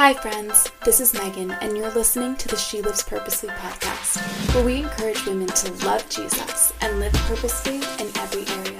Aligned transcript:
Hi, 0.00 0.14
friends. 0.14 0.72
This 0.82 0.98
is 0.98 1.12
Megan, 1.12 1.50
and 1.60 1.76
you're 1.76 1.90
listening 1.90 2.34
to 2.36 2.48
the 2.48 2.56
She 2.56 2.80
Lives 2.80 3.02
Purposely 3.02 3.50
podcast, 3.50 4.16
where 4.54 4.64
we 4.64 4.76
encourage 4.76 5.26
women 5.26 5.48
to 5.48 5.84
love 5.84 6.08
Jesus 6.08 6.72
and 6.80 6.98
live 6.98 7.12
purposely 7.12 7.76
in 7.76 8.10
every 8.16 8.46
area 8.64 8.79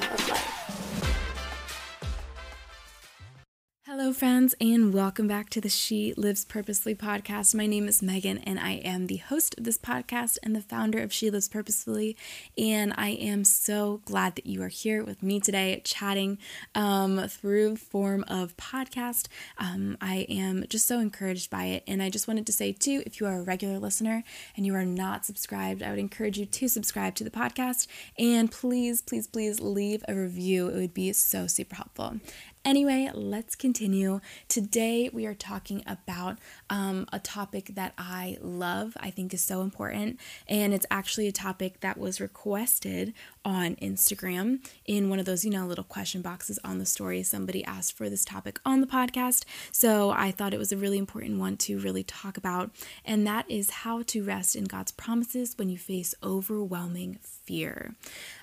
Hello, 4.01 4.15
friends, 4.15 4.55
and 4.63 4.95
welcome 4.95 5.29
back 5.29 5.51
to 5.51 5.61
the 5.61 5.69
She 5.69 6.15
Lives 6.17 6.47
Purposely 6.47 6.95
podcast. 6.95 7.55
My 7.55 7.67
name 7.67 7.87
is 7.87 8.03
Megan, 8.03 8.39
and 8.39 8.59
I 8.59 8.77
am 8.77 9.09
the 9.09 9.19
host 9.19 9.55
of 9.59 9.65
this 9.65 9.77
podcast 9.77 10.39
and 10.43 10.57
the 10.57 10.63
founder 10.63 11.03
of 11.03 11.13
She 11.13 11.31
Lives 11.31 11.51
Purposefully. 11.51 12.17
And 12.57 12.95
I 12.97 13.11
am 13.11 13.45
so 13.45 14.01
glad 14.07 14.37
that 14.37 14.47
you 14.47 14.63
are 14.63 14.69
here 14.69 15.05
with 15.05 15.23
me 15.23 15.39
today, 15.39 15.83
chatting 15.85 16.39
um, 16.75 17.29
through 17.29 17.77
form 17.77 18.25
of 18.27 18.57
podcast. 18.57 19.27
Um, 19.59 19.99
I 20.01 20.25
am 20.31 20.65
just 20.71 20.87
so 20.87 20.99
encouraged 20.99 21.51
by 21.51 21.67
it, 21.67 21.85
and 21.87 22.03
I 22.03 22.09
just 22.09 22.27
wanted 22.27 22.47
to 22.47 22.55
say 22.55 22.73
too, 22.73 23.03
if 23.05 23.21
you 23.21 23.27
are 23.27 23.41
a 23.41 23.43
regular 23.43 23.79
listener 23.79 24.25
and 24.57 24.65
you 24.65 24.75
are 24.77 24.87
not 24.87 25.27
subscribed, 25.27 25.83
I 25.83 25.91
would 25.91 25.99
encourage 25.99 26.39
you 26.39 26.47
to 26.47 26.69
subscribe 26.69 27.17
to 27.17 27.25
the 27.25 27.31
podcast, 27.31 27.87
and 28.19 28.51
please, 28.51 29.03
please, 29.03 29.27
please 29.27 29.61
leave 29.61 30.03
a 30.09 30.15
review. 30.15 30.69
It 30.69 30.77
would 30.77 30.95
be 30.95 31.13
so 31.13 31.47
super 31.47 31.75
helpful. 31.75 32.17
Anyway, 32.63 33.11
let's 33.15 33.55
continue. 33.55 34.21
Today 34.47 35.09
we 35.11 35.25
are 35.25 35.33
talking 35.33 35.83
about 35.87 36.37
um, 36.69 37.07
a 37.11 37.19
topic 37.19 37.71
that 37.75 37.95
I 37.97 38.37
love, 38.43 38.99
I 39.01 39.09
think 39.09 39.33
is 39.33 39.41
so 39.41 39.63
important, 39.63 40.21
and 40.47 40.75
it's 40.75 40.85
actually 40.91 41.27
a 41.27 41.33
topic 41.33 41.81
that 41.81 41.97
was 41.97 42.21
requested 42.21 43.15
on 43.47 43.77
Instagram 43.77 44.63
in 44.85 45.09
one 45.09 45.19
of 45.19 45.25
those, 45.25 45.43
you 45.43 45.51
know, 45.51 45.67
little 45.67 45.85
question 45.85 46.21
boxes 46.21 46.59
on 46.63 46.77
the 46.77 46.85
story. 46.85 47.23
Somebody 47.23 47.65
asked 47.65 47.97
for 47.97 48.11
this 48.11 48.27
topic 48.27 48.61
on 48.67 48.83
the 48.83 48.87
podcast, 48.87 49.45
so 49.73 50.11
I 50.11 50.31
thought 50.31 50.53
it 50.53 50.59
was 50.59 50.71
a 50.71 50.77
really 50.77 50.99
important 50.99 51.39
one 51.39 51.57
to 51.59 51.79
really 51.79 52.05
talk 52.05 52.37
about, 52.37 52.73
and 53.07 53.27
that 53.27 53.51
is 53.51 53.71
how 53.71 54.03
to 54.03 54.23
rest 54.23 54.55
in 54.55 54.65
God's 54.65 54.93
promises 54.93 55.55
when 55.57 55.71
you 55.71 55.79
face 55.79 56.15
overwhelming 56.23 57.21
fear. 57.23 57.95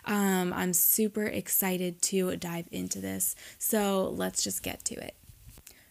Um, 0.06 0.54
I'm 0.54 0.74
super 0.74 1.26
excited 1.26 2.02
to 2.04 2.36
dive 2.38 2.66
into 2.72 3.00
this. 3.00 3.36
So 3.60 4.07
let's 4.16 4.44
just 4.44 4.64
get 4.64 4.84
to 4.86 4.96
it. 4.96 5.16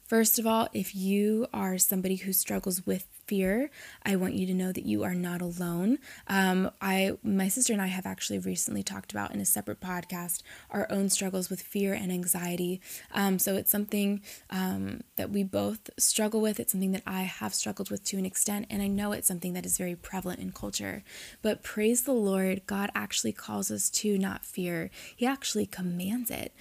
First 0.06 0.39
of 0.39 0.47
all, 0.47 0.69
if 0.72 0.95
you 0.95 1.48
are 1.53 1.78
somebody 1.78 2.14
who 2.17 2.33
struggles 2.33 2.86
with 2.86 3.06
fear, 3.27 3.70
I 4.05 4.14
want 4.14 4.34
you 4.34 4.47
to 4.47 4.55
know 4.55 4.70
that 4.70 4.86
you 4.86 5.03
are 5.03 5.14
not 5.14 5.42
alone. 5.42 5.98
Um, 6.28 6.70
I, 6.81 7.19
my 7.25 7.48
sister 7.48 7.72
and 7.72 7.83
I 7.83 7.89
have 7.89 8.06
actually 8.06 8.39
recently 8.39 8.84
talked 8.84 9.11
about 9.11 9.34
in 9.34 9.41
a 9.41 9.44
separate 9.44 9.81
podcast 9.81 10.42
our 10.70 10.87
own 10.91 11.09
struggles 11.09 11.50
with 11.50 11.61
fear 11.61 11.92
and 11.92 12.12
anxiety. 12.12 12.81
Um, 13.12 13.41
so 13.41 13.56
it's 13.56 13.70
something 13.70 14.20
um, 14.50 15.03
that 15.17 15.31
we 15.31 15.42
both 15.42 15.91
struggle 15.98 16.41
with. 16.41 16.61
It's 16.61 16.70
something 16.70 16.92
that 16.92 17.03
I 17.05 17.22
have 17.22 17.53
struggled 17.53 17.91
with 17.91 18.05
to 18.05 18.17
an 18.17 18.27
extent, 18.27 18.67
and 18.70 18.83
I 18.83 18.87
know 18.87 19.11
it's 19.11 19.27
something 19.27 19.55
that 19.55 19.67
is 19.67 19.77
very 19.77 19.97
prevalent 19.97 20.39
in 20.39 20.53
culture. 20.53 21.03
But 21.42 21.64
praise 21.64 22.03
the 22.03 22.12
Lord, 22.12 22.62
God 22.67 22.91
actually 22.94 23.33
calls 23.33 23.72
us 23.72 23.91
to 23.91 24.19
not 24.19 24.44
fear. 24.44 24.91
He 25.17 25.27
actually 25.27 25.67
commands 25.67 26.31
it. 26.31 26.55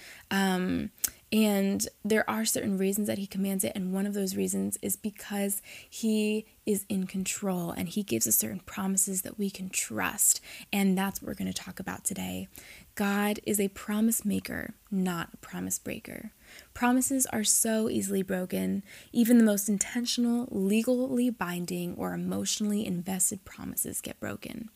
And 1.36 1.86
there 2.02 2.28
are 2.30 2.46
certain 2.46 2.78
reasons 2.78 3.08
that 3.08 3.18
he 3.18 3.26
commands 3.26 3.62
it. 3.62 3.72
And 3.74 3.92
one 3.92 4.06
of 4.06 4.14
those 4.14 4.36
reasons 4.36 4.78
is 4.80 4.96
because 4.96 5.60
he 5.90 6.46
is 6.64 6.86
in 6.88 7.06
control 7.06 7.72
and 7.72 7.90
he 7.90 8.02
gives 8.02 8.26
us 8.26 8.36
certain 8.36 8.60
promises 8.60 9.20
that 9.20 9.38
we 9.38 9.50
can 9.50 9.68
trust. 9.68 10.40
And 10.72 10.96
that's 10.96 11.20
what 11.20 11.28
we're 11.28 11.34
going 11.34 11.52
to 11.52 11.62
talk 11.62 11.78
about 11.78 12.04
today. 12.04 12.48
God 12.94 13.38
is 13.44 13.60
a 13.60 13.68
promise 13.68 14.24
maker, 14.24 14.72
not 14.90 15.28
a 15.34 15.36
promise 15.36 15.78
breaker. 15.78 16.32
Promises 16.72 17.26
are 17.26 17.44
so 17.44 17.90
easily 17.90 18.22
broken. 18.22 18.82
Even 19.12 19.36
the 19.36 19.44
most 19.44 19.68
intentional, 19.68 20.48
legally 20.50 21.28
binding, 21.28 21.96
or 21.96 22.14
emotionally 22.14 22.86
invested 22.86 23.44
promises 23.44 24.00
get 24.00 24.18
broken. 24.18 24.70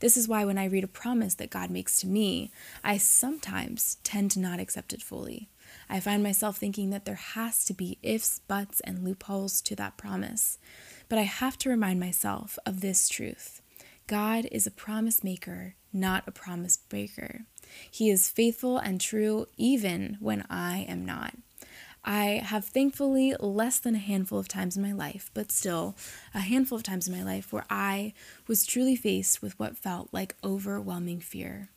This 0.00 0.16
is 0.16 0.28
why 0.28 0.46
when 0.46 0.56
I 0.56 0.64
read 0.64 0.84
a 0.84 0.88
promise 0.88 1.34
that 1.34 1.50
God 1.50 1.68
makes 1.68 2.00
to 2.00 2.06
me, 2.06 2.50
I 2.82 2.96
sometimes 2.96 3.98
tend 4.02 4.30
to 4.30 4.40
not 4.40 4.60
accept 4.60 4.94
it 4.94 5.02
fully. 5.02 5.50
I 5.88 6.00
find 6.00 6.22
myself 6.22 6.56
thinking 6.56 6.90
that 6.90 7.04
there 7.04 7.14
has 7.14 7.64
to 7.66 7.74
be 7.74 7.98
ifs, 8.02 8.40
buts, 8.40 8.80
and 8.80 9.04
loopholes 9.04 9.60
to 9.62 9.76
that 9.76 9.96
promise. 9.96 10.58
But 11.08 11.18
I 11.18 11.22
have 11.22 11.56
to 11.58 11.68
remind 11.68 12.00
myself 12.00 12.58
of 12.66 12.80
this 12.80 13.08
truth 13.08 13.62
God 14.06 14.46
is 14.52 14.66
a 14.66 14.70
promise 14.70 15.24
maker, 15.24 15.74
not 15.92 16.24
a 16.26 16.32
promise 16.32 16.76
breaker. 16.76 17.42
He 17.90 18.10
is 18.10 18.30
faithful 18.30 18.78
and 18.78 19.00
true 19.00 19.46
even 19.56 20.16
when 20.20 20.44
I 20.48 20.86
am 20.88 21.04
not. 21.04 21.34
I 22.04 22.40
have 22.44 22.64
thankfully 22.64 23.34
less 23.40 23.80
than 23.80 23.96
a 23.96 23.98
handful 23.98 24.38
of 24.38 24.46
times 24.46 24.76
in 24.76 24.82
my 24.82 24.92
life, 24.92 25.28
but 25.34 25.50
still 25.50 25.96
a 26.32 26.38
handful 26.38 26.76
of 26.76 26.84
times 26.84 27.08
in 27.08 27.16
my 27.16 27.24
life 27.24 27.52
where 27.52 27.66
I 27.68 28.12
was 28.46 28.64
truly 28.64 28.94
faced 28.94 29.42
with 29.42 29.58
what 29.58 29.76
felt 29.76 30.10
like 30.12 30.36
overwhelming 30.44 31.18
fear 31.18 31.70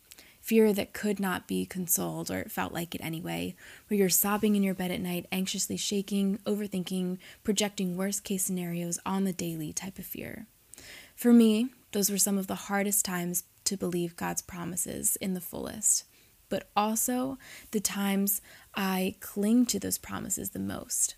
fear 0.50 0.72
that 0.72 0.92
could 0.92 1.20
not 1.20 1.46
be 1.46 1.64
consoled, 1.64 2.28
or 2.28 2.40
it 2.40 2.50
felt 2.50 2.72
like 2.72 2.92
it 2.92 3.00
anyway, 3.04 3.54
where 3.86 3.96
you're 3.96 4.08
sobbing 4.08 4.56
in 4.56 4.64
your 4.64 4.74
bed 4.74 4.90
at 4.90 5.00
night, 5.00 5.24
anxiously 5.30 5.76
shaking, 5.76 6.38
overthinking, 6.38 7.16
projecting 7.44 7.96
worst 7.96 8.24
case 8.24 8.46
scenarios 8.46 8.98
on 9.06 9.22
the 9.22 9.32
daily 9.32 9.72
type 9.72 9.96
of 9.96 10.04
fear. 10.04 10.48
For 11.14 11.32
me, 11.32 11.68
those 11.92 12.10
were 12.10 12.18
some 12.18 12.36
of 12.36 12.48
the 12.48 12.66
hardest 12.66 13.04
times 13.04 13.44
to 13.62 13.76
believe 13.76 14.16
God's 14.16 14.42
promises 14.42 15.14
in 15.20 15.34
the 15.34 15.40
fullest, 15.40 16.02
but 16.48 16.68
also 16.74 17.38
the 17.70 17.78
times 17.78 18.42
I 18.74 19.14
cling 19.20 19.66
to 19.66 19.78
those 19.78 19.98
promises 19.98 20.50
the 20.50 20.58
most, 20.58 21.14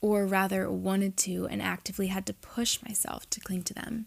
or 0.00 0.26
rather 0.26 0.68
wanted 0.68 1.16
to 1.18 1.46
and 1.46 1.62
actively 1.62 2.08
had 2.08 2.26
to 2.26 2.34
push 2.34 2.82
myself 2.82 3.30
to 3.30 3.38
cling 3.38 3.62
to 3.62 3.74
them. 3.74 4.06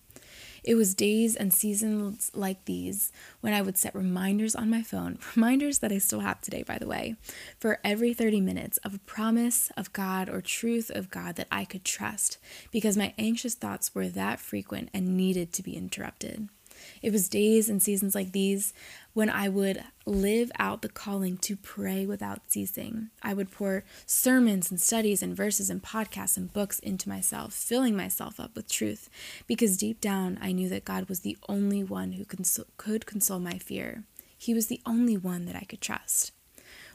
It 0.65 0.73
was 0.73 0.95
days 0.95 1.35
and 1.35 1.53
seasons 1.53 2.31
like 2.33 2.65
these 2.65 3.11
when 3.41 3.53
I 3.53 3.61
would 3.61 3.77
set 3.77 3.93
reminders 3.93 4.55
on 4.55 4.67
my 4.67 4.81
phone, 4.81 5.19
reminders 5.35 5.79
that 5.79 5.91
I 5.91 5.99
still 5.99 6.21
have 6.21 6.41
today, 6.41 6.63
by 6.63 6.79
the 6.79 6.87
way, 6.87 7.15
for 7.59 7.79
every 7.83 8.15
30 8.15 8.41
minutes 8.41 8.77
of 8.77 8.95
a 8.95 8.99
promise 8.99 9.71
of 9.77 9.93
God 9.93 10.27
or 10.27 10.41
truth 10.41 10.89
of 10.89 11.11
God 11.11 11.35
that 11.35 11.47
I 11.51 11.65
could 11.65 11.83
trust 11.83 12.39
because 12.71 12.97
my 12.97 13.13
anxious 13.19 13.53
thoughts 13.53 13.93
were 13.93 14.07
that 14.09 14.39
frequent 14.39 14.89
and 14.91 15.15
needed 15.15 15.53
to 15.53 15.63
be 15.63 15.77
interrupted. 15.77 16.49
It 17.01 17.11
was 17.11 17.29
days 17.29 17.69
and 17.69 17.81
seasons 17.81 18.15
like 18.15 18.31
these 18.31 18.73
when 19.13 19.29
I 19.29 19.47
would 19.47 19.83
live 20.05 20.51
out 20.59 20.81
the 20.81 20.89
calling 20.89 21.37
to 21.37 21.55
pray 21.55 22.05
without 22.05 22.51
ceasing. 22.51 23.09
I 23.23 23.33
would 23.33 23.49
pour 23.49 23.83
sermons 24.05 24.69
and 24.69 24.79
studies 24.79 25.23
and 25.23 25.35
verses 25.35 25.69
and 25.69 25.81
podcasts 25.81 26.37
and 26.37 26.51
books 26.51 26.79
into 26.79 27.09
myself, 27.09 27.53
filling 27.53 27.95
myself 27.95 28.39
up 28.39 28.55
with 28.55 28.69
truth, 28.69 29.09
because 29.47 29.77
deep 29.77 30.01
down 30.01 30.37
I 30.41 30.51
knew 30.51 30.69
that 30.69 30.85
God 30.85 31.07
was 31.07 31.21
the 31.21 31.37
only 31.47 31.83
one 31.83 32.13
who 32.13 32.25
console, 32.25 32.65
could 32.77 33.05
console 33.05 33.39
my 33.39 33.57
fear. 33.57 34.03
He 34.37 34.53
was 34.53 34.67
the 34.67 34.81
only 34.85 35.17
one 35.17 35.45
that 35.45 35.55
I 35.55 35.63
could 35.63 35.81
trust. 35.81 36.31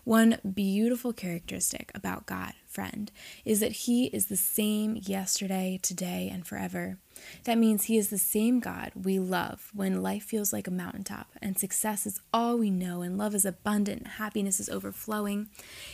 One 0.05 0.39
beautiful 0.55 1.13
characteristic 1.13 1.91
about 1.95 2.27
God, 2.27 2.55
friend, 2.67 3.11
is 3.45 3.61
that 3.61 3.73
He 3.73 4.07
is 4.07 4.27
the 4.27 4.37
same 4.37 4.99
yesterday, 5.03 5.79
today, 5.83 6.31
and 6.33 6.47
forever. 6.47 6.97
That 7.45 7.59
means 7.59 7.85
He 7.85 7.99
is 7.99 8.09
the 8.09 8.17
same 8.17 8.61
God 8.61 8.93
we 8.95 9.19
love 9.19 9.71
when 9.75 10.03
life 10.03 10.25
feels 10.25 10.55
like 10.55 10.67
a 10.67 10.71
mountaintop 10.71 11.29
and 11.43 11.59
success 11.59 12.07
is 12.07 12.21
all 12.33 12.57
we 12.57 12.71
know 12.71 13.03
and 13.03 13.19
love 13.19 13.35
is 13.35 13.45
abundant 13.45 13.99
and 13.99 14.09
happiness 14.13 14.59
is 14.59 14.71
overflowing. 14.71 15.49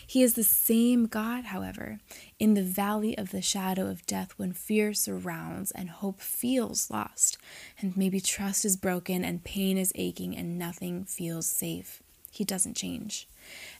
He 0.06 0.22
is 0.22 0.34
the 0.34 0.44
same 0.44 1.06
God, 1.06 1.46
however, 1.46 1.98
in 2.38 2.54
the 2.54 2.62
valley 2.62 3.18
of 3.18 3.30
the 3.30 3.42
shadow 3.42 3.88
of 3.88 4.06
death 4.06 4.34
when 4.36 4.52
fear 4.52 4.94
surrounds 4.94 5.72
and 5.72 5.90
hope 5.90 6.20
feels 6.20 6.90
lost, 6.90 7.38
and 7.80 7.96
maybe 7.96 8.20
trust 8.20 8.64
is 8.64 8.76
broken 8.76 9.24
and 9.24 9.42
pain 9.42 9.76
is 9.76 9.92
aching 9.96 10.36
and 10.36 10.56
nothing 10.58 11.04
feels 11.04 11.46
safe. 11.46 12.02
He 12.30 12.44
doesn't 12.44 12.76
change. 12.76 13.26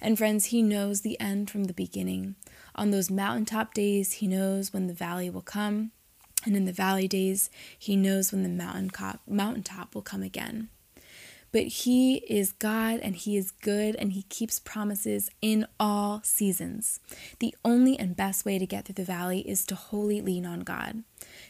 And 0.01 0.17
friends, 0.17 0.47
He 0.47 0.63
knows 0.63 1.01
the 1.01 1.19
end 1.21 1.51
from 1.51 1.65
the 1.65 1.73
beginning. 1.73 2.37
On 2.75 2.91
those 2.91 3.11
mountaintop 3.11 3.75
days, 3.75 4.13
He 4.15 4.27
knows 4.27 4.73
when 4.73 4.87
the 4.87 4.95
valley 4.95 5.31
will 5.31 5.43
come. 5.43 5.93
And 6.45 6.57
in 6.57 6.65
the 6.65 6.73
valley 6.73 7.09
days, 7.09 7.51
He 7.79 7.97
knows 7.97 8.33
when 8.33 8.43
the 8.43 8.49
mountain 8.49 8.91
mountaintop 9.27 9.95
will 9.95 10.03
come 10.03 10.23
again. 10.23 10.69
But 11.57 11.69
He 11.69 12.17
is 12.29 12.53
God 12.53 13.01
and 13.01 13.17
He 13.17 13.39
is 13.39 13.51
good 13.51 13.97
and 13.97 14.13
He 14.13 14.25
keeps 14.25 14.61
promises 14.61 15.31
in 15.41 15.67
all 15.81 16.21
seasons. 16.23 17.01
The 17.39 17.55
only 17.65 17.99
and 17.99 18.15
best 18.15 18.45
way 18.45 18.59
to 18.59 18.67
get 18.67 18.85
through 18.85 18.97
the 18.97 19.05
valley 19.05 19.41
is 19.41 19.65
to 19.67 19.75
wholly 19.75 20.21
lean 20.21 20.45
on 20.45 20.61
God. 20.61 21.03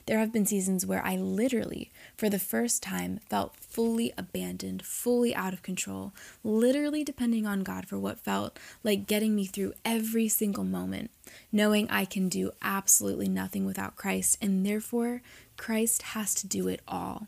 There 0.07 0.21
have 0.21 0.31
been 0.31 0.47
seasons 0.47 0.87
where 0.87 1.05
I 1.05 1.17
literally, 1.17 1.91
for 2.17 2.31
the 2.31 2.39
first 2.39 2.85
time, 2.85 3.19
felt 3.29 3.57
fully 3.57 4.13
abandoned, 4.17 4.87
fully 4.87 5.35
out 5.35 5.53
of 5.53 5.65
control, 5.65 6.15
literally 6.45 7.03
depending 7.03 7.45
on 7.45 7.65
God 7.65 7.89
for 7.89 7.99
what 7.99 8.21
felt 8.21 8.61
like 8.85 9.09
getting 9.09 9.35
me 9.35 9.45
through 9.47 9.75
every 9.85 10.29
single 10.29 10.63
moment, 10.63 11.11
knowing 11.51 11.91
I 11.91 12.05
can 12.05 12.29
do 12.29 12.53
absolutely 12.63 13.29
nothing 13.29 13.67
without 13.67 13.97
Christ, 13.97 14.39
and 14.41 14.65
therefore 14.65 15.23
Christ 15.57 16.03
has 16.03 16.33
to 16.37 16.47
do 16.47 16.69
it 16.69 16.81
all. 16.87 17.27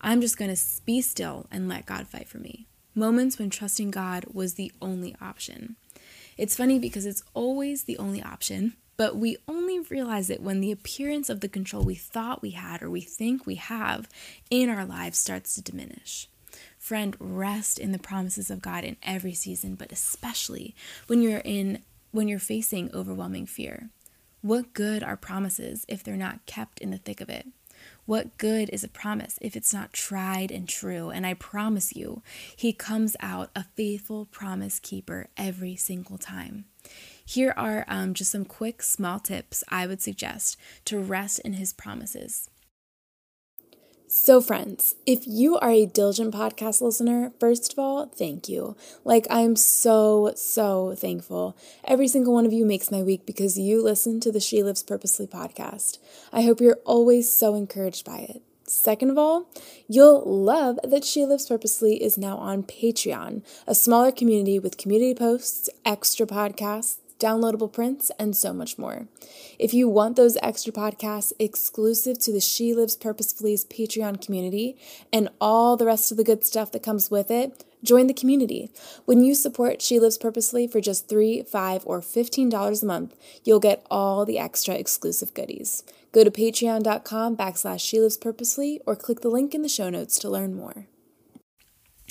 I'm 0.00 0.20
just 0.20 0.38
going 0.38 0.54
to 0.54 0.62
be 0.84 1.00
still 1.00 1.46
and 1.50 1.68
let 1.68 1.86
God 1.86 2.06
fight 2.06 2.28
for 2.28 2.38
me. 2.38 2.66
Moments 2.94 3.38
when 3.38 3.50
trusting 3.50 3.90
God 3.90 4.24
was 4.32 4.54
the 4.54 4.72
only 4.80 5.14
option. 5.20 5.76
It's 6.36 6.56
funny 6.56 6.78
because 6.78 7.06
it's 7.06 7.22
always 7.34 7.84
the 7.84 7.98
only 7.98 8.22
option, 8.22 8.74
but 8.96 9.16
we 9.16 9.36
only 9.46 9.78
realize 9.80 10.30
it 10.30 10.42
when 10.42 10.60
the 10.60 10.72
appearance 10.72 11.28
of 11.28 11.40
the 11.40 11.48
control 11.48 11.84
we 11.84 11.94
thought 11.94 12.42
we 12.42 12.50
had 12.50 12.82
or 12.82 12.90
we 12.90 13.00
think 13.00 13.46
we 13.46 13.56
have 13.56 14.08
in 14.50 14.68
our 14.68 14.84
lives 14.84 15.18
starts 15.18 15.54
to 15.54 15.62
diminish. 15.62 16.28
Friend, 16.78 17.16
rest 17.20 17.78
in 17.78 17.92
the 17.92 17.98
promises 17.98 18.50
of 18.50 18.62
God 18.62 18.84
in 18.84 18.96
every 19.02 19.34
season, 19.34 19.74
but 19.74 19.92
especially 19.92 20.74
when 21.06 21.22
you're 21.22 21.42
in 21.44 21.82
when 22.10 22.26
you're 22.26 22.38
facing 22.38 22.90
overwhelming 22.92 23.46
fear. 23.46 23.90
What 24.42 24.72
good 24.72 25.02
are 25.02 25.16
promises 25.16 25.84
if 25.86 26.02
they're 26.02 26.16
not 26.16 26.44
kept 26.46 26.80
in 26.80 26.90
the 26.90 26.98
thick 26.98 27.20
of 27.20 27.28
it? 27.28 27.46
What 28.10 28.38
good 28.38 28.70
is 28.70 28.82
a 28.82 28.88
promise 28.88 29.38
if 29.40 29.54
it's 29.54 29.72
not 29.72 29.92
tried 29.92 30.50
and 30.50 30.68
true? 30.68 31.10
And 31.10 31.24
I 31.24 31.34
promise 31.34 31.94
you, 31.94 32.24
he 32.56 32.72
comes 32.72 33.16
out 33.20 33.52
a 33.54 33.66
faithful 33.76 34.24
promise 34.24 34.80
keeper 34.80 35.28
every 35.36 35.76
single 35.76 36.18
time. 36.18 36.64
Here 37.24 37.54
are 37.56 37.84
um, 37.86 38.14
just 38.14 38.32
some 38.32 38.44
quick 38.44 38.82
small 38.82 39.20
tips 39.20 39.62
I 39.68 39.86
would 39.86 40.02
suggest 40.02 40.56
to 40.86 40.98
rest 40.98 41.38
in 41.44 41.52
his 41.52 41.72
promises. 41.72 42.50
So, 44.12 44.40
friends, 44.40 44.96
if 45.06 45.20
you 45.24 45.56
are 45.58 45.70
a 45.70 45.86
diligent 45.86 46.34
podcast 46.34 46.80
listener, 46.80 47.30
first 47.38 47.72
of 47.72 47.78
all, 47.78 48.06
thank 48.06 48.48
you. 48.48 48.76
Like, 49.04 49.24
I'm 49.30 49.54
so, 49.54 50.32
so 50.34 50.96
thankful. 50.96 51.56
Every 51.84 52.08
single 52.08 52.34
one 52.34 52.44
of 52.44 52.52
you 52.52 52.66
makes 52.66 52.90
my 52.90 53.04
week 53.04 53.24
because 53.24 53.56
you 53.56 53.80
listen 53.80 54.18
to 54.18 54.32
the 54.32 54.40
She 54.40 54.64
Lives 54.64 54.82
Purposely 54.82 55.28
podcast. 55.28 55.98
I 56.32 56.42
hope 56.42 56.60
you're 56.60 56.80
always 56.84 57.32
so 57.32 57.54
encouraged 57.54 58.04
by 58.04 58.26
it. 58.28 58.42
Second 58.66 59.10
of 59.10 59.18
all, 59.18 59.48
you'll 59.86 60.24
love 60.24 60.80
that 60.82 61.04
She 61.04 61.24
Lives 61.24 61.46
Purposely 61.46 62.02
is 62.02 62.18
now 62.18 62.36
on 62.36 62.64
Patreon, 62.64 63.44
a 63.68 63.76
smaller 63.76 64.10
community 64.10 64.58
with 64.58 64.76
community 64.76 65.14
posts, 65.14 65.70
extra 65.84 66.26
podcasts, 66.26 66.96
downloadable 67.20 67.72
prints, 67.72 68.10
and 68.18 68.36
so 68.36 68.52
much 68.52 68.78
more. 68.78 69.06
If 69.58 69.72
you 69.72 69.88
want 69.88 70.16
those 70.16 70.36
extra 70.42 70.72
podcasts 70.72 71.32
exclusive 71.38 72.18
to 72.20 72.32
the 72.32 72.40
She 72.40 72.74
Lives 72.74 72.96
Purposefully's 72.96 73.64
Patreon 73.64 74.24
community 74.24 74.76
and 75.12 75.28
all 75.40 75.76
the 75.76 75.86
rest 75.86 76.10
of 76.10 76.16
the 76.16 76.24
good 76.24 76.44
stuff 76.44 76.72
that 76.72 76.82
comes 76.82 77.10
with 77.10 77.30
it, 77.30 77.64
join 77.84 78.06
the 78.06 78.14
community. 78.14 78.70
When 79.04 79.22
you 79.22 79.34
support 79.34 79.82
She 79.82 80.00
Lives 80.00 80.18
Purposefully 80.18 80.66
for 80.66 80.80
just 80.80 81.08
3, 81.08 81.42
5 81.42 81.82
or 81.86 82.00
$15 82.00 82.82
a 82.82 82.86
month, 82.86 83.14
you'll 83.44 83.60
get 83.60 83.86
all 83.90 84.24
the 84.24 84.38
extra 84.38 84.74
exclusive 84.74 85.34
goodies. 85.34 85.84
Go 86.12 86.24
to 86.24 86.30
patreon.com 86.30 87.36
backslash 87.36 87.80
She 87.80 88.00
Lives 88.00 88.16
Purposefully 88.16 88.80
or 88.86 88.96
click 88.96 89.20
the 89.20 89.28
link 89.28 89.54
in 89.54 89.62
the 89.62 89.68
show 89.68 89.90
notes 89.90 90.18
to 90.18 90.30
learn 90.30 90.54
more. 90.54 90.86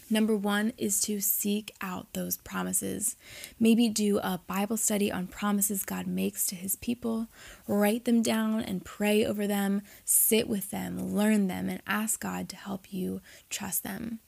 Number 0.09 0.35
one 0.35 0.73
is 0.77 1.01
to 1.01 1.21
seek 1.21 1.73
out 1.81 2.13
those 2.13 2.37
promises. 2.37 3.15
Maybe 3.59 3.89
do 3.89 4.17
a 4.19 4.39
Bible 4.47 4.77
study 4.77 5.11
on 5.11 5.27
promises 5.27 5.83
God 5.83 6.07
makes 6.07 6.47
to 6.47 6.55
his 6.55 6.75
people. 6.75 7.27
Write 7.67 8.05
them 8.05 8.21
down 8.21 8.61
and 8.61 8.83
pray 8.83 9.23
over 9.23 9.45
them. 9.45 9.83
Sit 10.05 10.47
with 10.47 10.71
them, 10.71 11.15
learn 11.15 11.47
them, 11.47 11.69
and 11.69 11.81
ask 11.85 12.19
God 12.19 12.49
to 12.49 12.55
help 12.55 12.91
you 12.91 13.21
trust 13.49 13.83
them. 13.83 14.19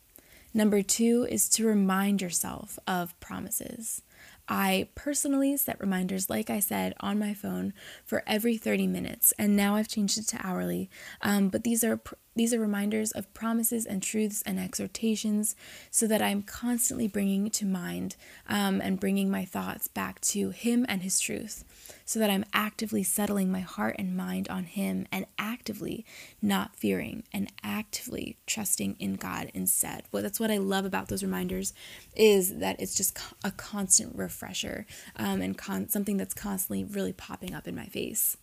Number 0.53 0.81
two 0.81 1.25
is 1.29 1.47
to 1.49 1.65
remind 1.65 2.21
yourself 2.21 2.77
of 2.87 3.17
promises. 3.19 4.01
I 4.47 4.89
personally 4.95 5.55
set 5.55 5.79
reminders, 5.79 6.29
like 6.29 6.49
I 6.49 6.59
said, 6.59 6.93
on 6.99 7.17
my 7.17 7.33
phone 7.33 7.73
for 8.03 8.21
every 8.27 8.57
30 8.57 8.85
minutes, 8.87 9.33
and 9.39 9.55
now 9.55 9.75
I've 9.75 9.87
changed 9.87 10.17
it 10.17 10.27
to 10.29 10.45
hourly. 10.45 10.89
Um, 11.21 11.47
but 11.47 11.63
these 11.63 11.83
are 11.85 11.95
pr- 11.97 12.15
these 12.35 12.53
are 12.53 12.59
reminders 12.59 13.11
of 13.11 13.33
promises 13.33 13.85
and 13.85 14.01
truths 14.01 14.41
and 14.45 14.57
exhortations 14.59 15.55
so 15.89 16.07
that 16.07 16.21
I'm 16.21 16.41
constantly 16.43 17.07
bringing 17.07 17.49
to 17.49 17.65
mind 17.65 18.15
um, 18.47 18.81
and 18.81 18.99
bringing 18.99 19.29
my 19.29 19.43
thoughts 19.43 19.87
back 19.87 20.19
to 20.21 20.49
Him 20.49 20.85
and 20.87 21.01
His 21.01 21.19
truth 21.19 21.65
so 22.05 22.19
that 22.19 22.29
I'm 22.29 22.45
actively 22.53 23.03
settling 23.03 23.51
my 23.51 23.59
heart 23.59 23.95
and 23.97 24.15
mind 24.15 24.49
on 24.49 24.65
Him 24.65 25.07
and 25.11 25.25
actively 25.37 26.05
not 26.41 26.75
fearing 26.75 27.23
and 27.33 27.51
actively 27.63 28.37
trusting 28.45 28.95
in 28.99 29.15
God 29.15 29.51
instead. 29.53 30.03
Well, 30.11 30.23
that's 30.23 30.39
what 30.39 30.51
I 30.51 30.57
love 30.57 30.85
about 30.85 31.07
those 31.07 31.23
reminders 31.23 31.73
is 32.15 32.57
that 32.57 32.79
it's 32.79 32.95
just 32.95 33.17
a 33.43 33.51
constant 33.51 34.15
refresher 34.15 34.85
um, 35.15 35.41
and 35.41 35.57
con- 35.57 35.89
something 35.89 36.17
that's 36.17 36.33
constantly 36.33 36.83
really 36.83 37.13
popping 37.13 37.53
up 37.53 37.67
in 37.67 37.75
my 37.75 37.85
face. 37.85 38.37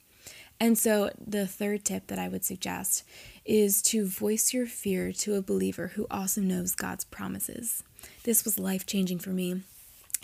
And 0.61 0.77
so, 0.77 1.11
the 1.25 1.47
third 1.47 1.85
tip 1.85 2.09
that 2.09 2.19
I 2.19 2.29
would 2.29 2.45
suggest 2.45 3.05
is 3.45 3.81
to 3.83 4.07
voice 4.07 4.53
your 4.53 4.67
fear 4.67 5.13
to 5.13 5.37
a 5.37 5.43
believer 5.43 5.89
who 5.95 6.07
also 6.11 6.41
knows 6.41 6.75
God's 6.75 7.05
promises. 7.05 7.85
This 8.25 8.45
was 8.45 8.59
life 8.59 8.85
changing 8.85 9.21
for 9.21 9.31
me 9.31 9.63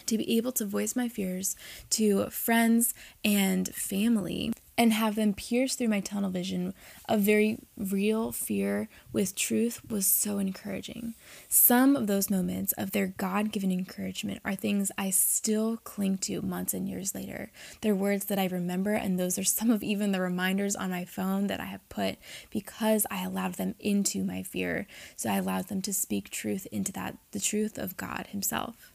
to 0.07 0.19
be 0.19 0.37
able 0.37 0.53
to 0.53 0.65
voice 0.65 0.95
my 0.97 1.09
fears 1.09 1.57
to 1.91 2.27
friends 2.31 2.95
and 3.25 3.69
family 3.75 4.53
and 4.77 4.93
have 4.93 5.15
them 5.15 5.35
pierce 5.35 5.75
through 5.75 5.89
my 5.89 6.01
tunnel 6.01 6.31
vision 6.31 6.75
of 7.09 7.21
very 7.21 7.59
real 7.77 8.33
fear 8.33 8.89
with 9.13 9.35
truth 9.35 9.81
was 9.89 10.07
so 10.07 10.39
encouraging. 10.39 11.15
Some 11.49 11.95
of 11.95 12.07
those 12.07 12.31
moments 12.31 12.73
of 12.73 12.91
their 12.91 13.07
God 13.07 13.53
given 13.53 13.71
encouragement 13.71 14.41
are 14.45 14.55
things 14.55 14.91
I 14.99 15.11
still 15.11 15.77
cling 15.79 16.19
to 16.19 16.43
months 16.43 16.75
and 16.75 16.89
years 16.89 17.15
later. 17.15 17.53
They're 17.81 17.95
words 17.95 18.25
that 18.27 18.39
I 18.39 18.47
remember, 18.47 18.95
and 18.95 19.19
those 19.19 19.39
are 19.39 19.45
some 19.45 19.71
of 19.71 19.83
even 19.83 20.13
the 20.13 20.21
reminders 20.21 20.75
on 20.75 20.91
my 20.91 21.05
phone 21.05 21.47
that 21.47 21.61
I 21.61 21.67
have 21.67 21.89
put 21.89 22.17
because 22.51 23.07
I 23.11 23.23
allowed 23.23 23.55
them 23.55 23.77
into 23.79 24.25
my 24.25 24.43
fear. 24.43 24.87
So 25.17 25.31
I 25.31 25.37
allowed 25.37 25.69
them 25.69 25.83
to 25.83 25.93
speak 25.93 26.31
truth 26.31 26.67
into 26.73 26.93
that, 26.93 27.17
the 27.31 27.41
truth 27.41 27.79
of 27.79 27.97
God 27.97 28.29
Himself. 28.31 28.94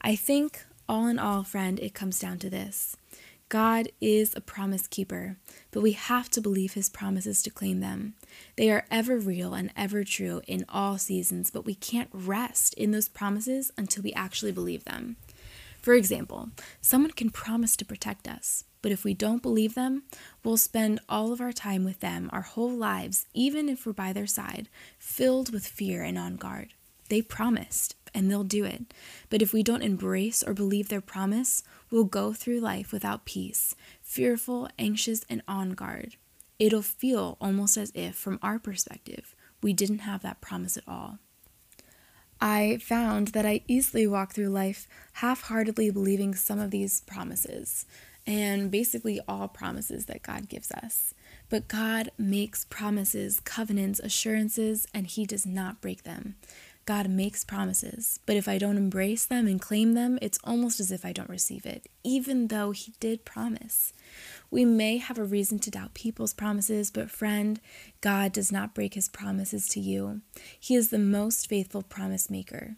I 0.00 0.16
think, 0.16 0.64
all 0.88 1.06
in 1.06 1.18
all, 1.18 1.42
friend, 1.42 1.78
it 1.80 1.94
comes 1.94 2.18
down 2.18 2.38
to 2.38 2.50
this 2.50 2.96
God 3.48 3.88
is 4.00 4.34
a 4.36 4.42
promise 4.42 4.86
keeper, 4.86 5.36
but 5.70 5.80
we 5.80 5.92
have 5.92 6.28
to 6.30 6.40
believe 6.40 6.74
his 6.74 6.90
promises 6.90 7.42
to 7.42 7.50
claim 7.50 7.80
them. 7.80 8.14
They 8.56 8.70
are 8.70 8.84
ever 8.90 9.18
real 9.18 9.54
and 9.54 9.70
ever 9.76 10.04
true 10.04 10.42
in 10.46 10.66
all 10.68 10.98
seasons, 10.98 11.50
but 11.50 11.64
we 11.64 11.74
can't 11.74 12.10
rest 12.12 12.74
in 12.74 12.90
those 12.90 13.08
promises 13.08 13.70
until 13.78 14.02
we 14.02 14.12
actually 14.12 14.52
believe 14.52 14.84
them. 14.84 15.16
For 15.80 15.94
example, 15.94 16.50
someone 16.82 17.12
can 17.12 17.30
promise 17.30 17.74
to 17.76 17.86
protect 17.86 18.28
us, 18.28 18.64
but 18.82 18.92
if 18.92 19.02
we 19.04 19.14
don't 19.14 19.42
believe 19.42 19.74
them, 19.74 20.02
we'll 20.44 20.58
spend 20.58 21.00
all 21.08 21.32
of 21.32 21.40
our 21.40 21.52
time 21.52 21.84
with 21.84 22.00
them, 22.00 22.28
our 22.32 22.42
whole 22.42 22.72
lives, 22.72 23.26
even 23.32 23.68
if 23.68 23.86
we're 23.86 23.92
by 23.92 24.12
their 24.12 24.26
side, 24.26 24.68
filled 24.98 25.52
with 25.52 25.66
fear 25.66 26.02
and 26.02 26.18
on 26.18 26.36
guard. 26.36 26.74
They 27.08 27.22
promised, 27.22 27.96
and 28.14 28.30
they'll 28.30 28.44
do 28.44 28.64
it. 28.64 28.92
But 29.30 29.42
if 29.42 29.52
we 29.52 29.62
don't 29.62 29.82
embrace 29.82 30.42
or 30.42 30.54
believe 30.54 30.88
their 30.88 31.00
promise, 31.00 31.62
we'll 31.90 32.04
go 32.04 32.32
through 32.32 32.60
life 32.60 32.92
without 32.92 33.24
peace, 33.24 33.74
fearful, 34.02 34.68
anxious, 34.78 35.24
and 35.28 35.42
on 35.48 35.72
guard. 35.72 36.16
It'll 36.58 36.82
feel 36.82 37.36
almost 37.40 37.76
as 37.76 37.92
if, 37.94 38.16
from 38.16 38.38
our 38.42 38.58
perspective, 38.58 39.34
we 39.62 39.72
didn't 39.72 40.00
have 40.00 40.22
that 40.22 40.40
promise 40.40 40.76
at 40.76 40.84
all. 40.88 41.18
I 42.40 42.78
found 42.80 43.28
that 43.28 43.46
I 43.46 43.62
easily 43.66 44.06
walk 44.06 44.32
through 44.32 44.48
life 44.48 44.86
half 45.14 45.42
heartedly 45.42 45.90
believing 45.90 46.34
some 46.34 46.60
of 46.60 46.70
these 46.70 47.00
promises, 47.00 47.84
and 48.26 48.70
basically 48.70 49.20
all 49.26 49.48
promises 49.48 50.04
that 50.06 50.22
God 50.22 50.48
gives 50.48 50.70
us. 50.70 51.14
But 51.48 51.66
God 51.66 52.10
makes 52.18 52.64
promises, 52.66 53.40
covenants, 53.40 54.00
assurances, 54.00 54.86
and 54.92 55.06
He 55.06 55.24
does 55.24 55.46
not 55.46 55.80
break 55.80 56.02
them. 56.02 56.36
God 56.88 57.10
makes 57.10 57.44
promises, 57.44 58.18
but 58.24 58.36
if 58.36 58.48
I 58.48 58.56
don't 58.56 58.78
embrace 58.78 59.26
them 59.26 59.46
and 59.46 59.60
claim 59.60 59.92
them, 59.92 60.18
it's 60.22 60.38
almost 60.42 60.80
as 60.80 60.90
if 60.90 61.04
I 61.04 61.12
don't 61.12 61.28
receive 61.28 61.66
it, 61.66 61.86
even 62.02 62.48
though 62.48 62.70
He 62.70 62.94
did 62.98 63.26
promise. 63.26 63.92
We 64.50 64.64
may 64.64 64.96
have 64.96 65.18
a 65.18 65.24
reason 65.24 65.58
to 65.58 65.70
doubt 65.70 65.92
people's 65.92 66.32
promises, 66.32 66.90
but 66.90 67.10
friend, 67.10 67.60
God 68.00 68.32
does 68.32 68.50
not 68.50 68.72
break 68.74 68.94
His 68.94 69.06
promises 69.06 69.68
to 69.68 69.80
you. 69.80 70.22
He 70.58 70.76
is 70.76 70.88
the 70.88 70.98
most 70.98 71.46
faithful 71.46 71.82
promise 71.82 72.30
maker. 72.30 72.76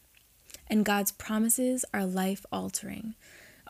And 0.66 0.84
God's 0.84 1.12
promises 1.12 1.84
are 1.94 2.04
life 2.04 2.44
altering. 2.50 3.14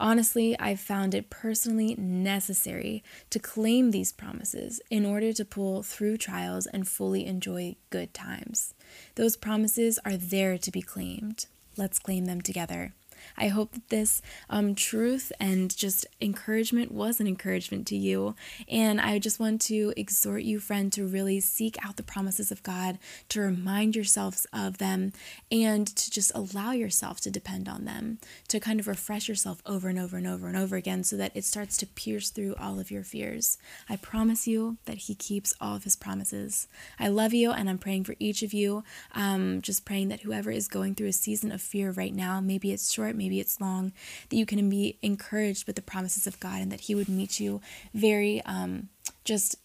Honestly, 0.01 0.59
I've 0.59 0.81
found 0.81 1.15
it 1.15 1.29
personally 1.29 1.95
necessary 1.95 3.05
to 3.29 3.39
claim 3.39 3.91
these 3.91 4.13
promises 4.13 4.81
in 4.89 5.05
order 5.05 5.35
to 5.35 5.45
pull 5.45 5.83
through 5.83 6.17
trials 6.17 6.65
and 6.65 6.89
fully 6.89 7.27
enjoy 7.27 7.77
good 7.91 8.15
times. 8.15 8.73
Those 9.17 9.37
promises 9.37 9.99
are 10.03 10.17
there 10.17 10.57
to 10.57 10.71
be 10.71 10.81
claimed. 10.81 11.45
Let's 11.77 11.99
claim 11.99 12.25
them 12.25 12.41
together. 12.41 12.95
I 13.37 13.49
hope 13.49 13.73
that 13.73 13.89
this 13.89 14.23
um, 14.49 14.75
truth 14.75 15.33
and 15.41 15.75
just 15.77 16.07
encouragement 16.21 16.93
was 16.93 17.21
an 17.21 17.27
encouragement 17.27 17.87
to 17.89 17.97
you. 17.97 18.35
And 18.69 19.01
I 19.01 19.19
just 19.19 19.41
want 19.41 19.61
to 19.63 19.93
exhort 19.97 20.43
you, 20.43 20.61
friend, 20.61 20.93
to 20.93 21.07
really 21.07 21.41
seek 21.41 21.77
out 21.85 21.97
the 21.97 22.03
promises 22.03 22.51
of 22.51 22.63
God, 22.63 22.99
to 23.31 23.41
remind 23.41 23.97
yourselves 23.97 24.47
of 24.53 24.79
them, 24.79 25.13
and 25.51 25.87
to 25.87 26.11
just 26.11 26.33
allow 26.35 26.73
yourself 26.73 27.21
to 27.23 27.31
depend 27.31 27.69
on 27.69 27.85
them, 27.85 28.19
to 28.49 28.61
kind 28.61 28.81
of 28.81 28.89
refresh 28.89 29.29
yourself 29.29 29.63
over 29.67 29.89
and 29.89 29.99
over 29.99 30.17
and 30.17 30.27
over 30.27 30.49
and 30.49 30.57
over 30.57 30.77
again 30.77 31.05
so 31.05 31.17
that 31.17 31.33
it 31.35 31.45
starts 31.45 31.77
to 31.79 31.87
pierce 31.87 32.31
through 32.31 32.55
all 32.61 32.79
of 32.79 32.91
your 32.91 33.05
fears. 33.05 33.59
I 33.89 33.97
promise 33.97 34.47
you 34.47 34.79
that 34.85 34.99
He 34.99 35.15
keeps 35.15 35.55
all 35.61 35.77
of 35.77 35.85
His 35.85 35.97
promises. 35.97 36.69
I 36.99 37.09
love 37.09 37.33
you, 37.33 37.51
and 37.51 37.69
I'm 37.69 37.79
praying 37.79 38.05
for 38.05 38.15
each 38.19 38.43
of 38.43 38.53
you. 38.53 38.85
Um, 39.15 39.63
just 39.63 39.85
praying 39.85 40.09
that 40.09 40.21
whoever 40.21 40.51
is 40.51 40.69
going 40.69 40.95
through 40.95 41.09
a 41.09 41.13
season 41.13 41.53
of 41.53 41.61
fear 41.61 41.91
right 41.91 42.15
now, 42.15 42.41
maybe 42.41 42.73
it's 42.73 42.93
short 42.93 43.10
short, 43.11 43.17
maybe 43.17 43.41
it's 43.41 43.61
long, 43.61 43.93
that 44.29 44.37
you 44.37 44.47
can 44.47 44.69
be 44.69 44.99
encouraged 45.03 45.67
with 45.67 45.77
the 45.77 45.83
promises 45.83 46.27
of 46.27 46.39
God 46.41 46.61
and 46.61 46.71
that 46.71 46.83
He 46.83 46.95
would 46.95 47.09
meet 47.09 47.41
you 47.41 47.61
very 47.93 48.43
um, 48.43 48.89
just 49.25 49.57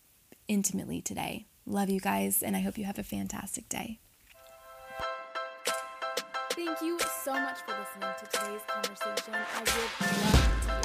intimately 0.48 1.02
today. 1.02 1.46
Love 1.66 1.90
you 1.90 2.00
guys, 2.00 2.44
and 2.44 2.56
I 2.56 2.60
hope 2.60 2.78
you 2.78 2.86
have 2.86 3.00
a 3.00 3.04
fantastic 3.04 3.70
day. 3.70 4.00
Thank 6.52 6.82
you 6.82 6.98
so 7.24 7.34
much 7.34 7.60
for 7.66 7.72
listening 7.72 8.16
to 8.20 8.26
today's 8.32 8.62
conversation. 8.68 9.34
I 9.34 9.60
would 9.60 10.68
love 10.68 10.85